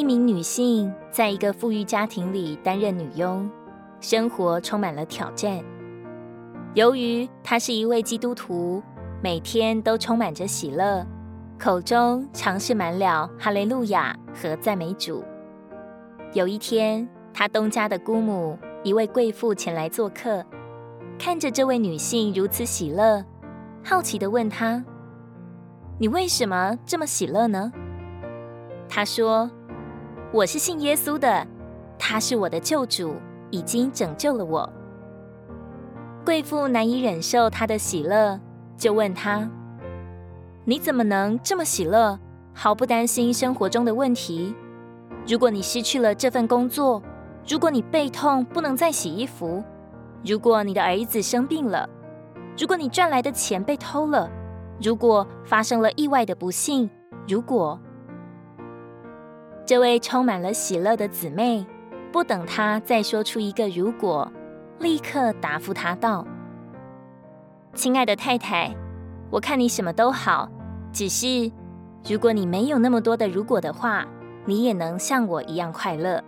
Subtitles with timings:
[0.00, 3.50] 一名女性在一个富裕家庭里担任女佣，
[4.00, 5.62] 生活充满了挑战。
[6.72, 8.82] 由于她是一位基督徒，
[9.22, 11.06] 每天都充满着喜乐，
[11.58, 15.22] 口中常是满了哈利路亚和赞美主。
[16.32, 20.42] 有一天，她东家的姑母一位贵妇前来做客，
[21.18, 23.22] 看着这位女性如此喜乐，
[23.84, 24.82] 好奇的问她
[26.00, 27.70] ：“你为什么这么喜乐呢？”
[28.88, 29.50] 她说
[30.32, 31.44] ：“我是信耶稣的，
[31.98, 33.16] 他是我的救主，
[33.50, 34.72] 已经拯救了我。”
[36.24, 38.38] 贵妇难以忍受他的喜乐，
[38.76, 39.50] 就问他
[40.64, 42.16] ：“你怎么能这么喜乐，
[42.54, 44.54] 毫不担心生活中的问题？
[45.26, 47.02] 如果你失去了这份工作，
[47.48, 49.64] 如果你背痛不能再洗衣服，
[50.24, 51.88] 如果你的儿子生病了，
[52.56, 54.30] 如果你赚来的钱被偷了，
[54.80, 56.88] 如果发生了意外的不幸，
[57.26, 57.80] 如果……”
[59.70, 61.64] 这位充满了喜乐的姊妹，
[62.10, 64.28] 不等她再说出一个如果，
[64.80, 66.26] 立刻答复她道
[67.72, 68.74] ：“亲爱的太太，
[69.30, 70.50] 我看你什么都好，
[70.92, 71.52] 只是
[72.04, 74.04] 如果你没有那么多的如果的话，
[74.44, 76.20] 你也能像我一样快乐。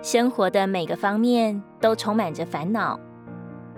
[0.00, 2.98] 生活的每个方面都充满着烦恼，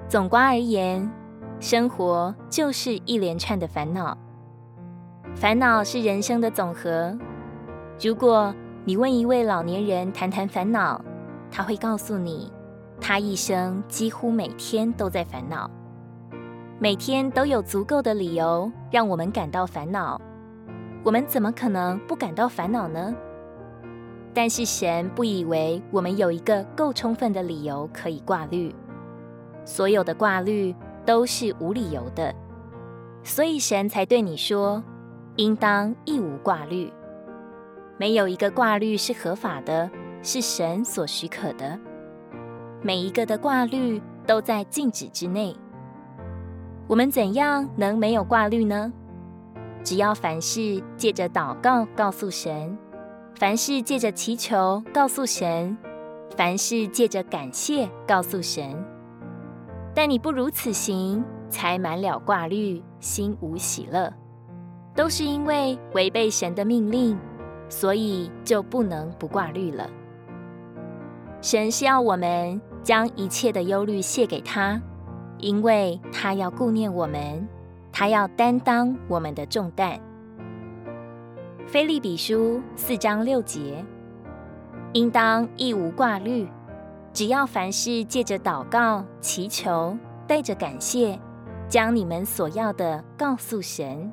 [0.06, 1.10] 总观而言，
[1.58, 4.16] 生活就是一连串的烦恼。
[5.34, 7.18] 烦恼是人生的总和。”
[8.02, 8.54] 如果
[8.86, 11.04] 你问一位老年人谈谈烦恼，
[11.50, 12.50] 他会告诉你，
[12.98, 15.70] 他一生几乎每天都在烦恼，
[16.78, 20.18] 每天都有足够的理由让我们感到烦恼。
[21.04, 23.14] 我们怎么可能不感到烦恼呢？
[24.32, 28.74] 但是神不以为我们有一个够充分的理由可以挂虑，
[29.66, 32.34] 所有的挂虑都是无理由的，
[33.22, 34.82] 所以神才对你说，
[35.36, 36.90] 应当一无挂虑。
[38.00, 39.90] 没有一个挂律是合法的，
[40.22, 41.78] 是神所许可的。
[42.80, 45.54] 每一个的挂律都在禁止之内。
[46.88, 48.90] 我们怎样能没有挂律呢？
[49.84, 52.74] 只要凡事借着祷告告诉神，
[53.34, 55.76] 凡事借着祈求告诉神，
[56.34, 58.82] 凡事借着感谢告诉神。
[59.94, 64.10] 但你不如此行，才满了挂虑，心无喜乐，
[64.96, 67.18] 都是因为违背神的命令。
[67.70, 69.88] 所以就不能不挂虑了。
[71.40, 74.78] 神是要我们将一切的忧虑卸给他，
[75.38, 77.48] 因为他要顾念我们，
[77.90, 79.98] 他要担当我们的重担。
[81.66, 83.82] 腓利比书四章六节，
[84.92, 86.46] 应当一无挂虑，
[87.12, 91.18] 只要凡事借着祷告、祈求，带着感谢，
[91.68, 94.12] 将你们所要的告诉神。